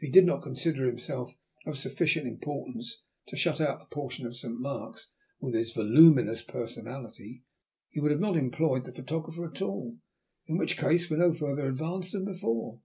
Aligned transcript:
If 0.00 0.06
he 0.06 0.10
did 0.10 0.26
not 0.26 0.42
consider 0.42 0.84
himself 0.86 1.36
of 1.64 1.78
sufficient 1.78 2.26
importance 2.26 3.04
to 3.28 3.36
shut 3.36 3.60
out 3.60 3.80
a 3.80 3.84
portion 3.94 4.26
of 4.26 4.34
Saint 4.36 4.58
Mark's 4.58 5.12
with 5.38 5.54
his 5.54 5.72
voluminous 5.72 6.42
personality, 6.42 7.44
he 7.88 8.00
would 8.00 8.20
not 8.20 8.34
have 8.34 8.42
employed 8.42 8.82
the 8.84 8.92
photographer 8.92 9.44
at 9.48 9.62
all, 9.62 9.98
in 10.48 10.56
which 10.58 10.76
case 10.76 11.08
we 11.08 11.14
are 11.14 11.20
no 11.20 11.32
further 11.32 11.68
advanced 11.68 12.10
than 12.14 12.24
before." 12.24 12.80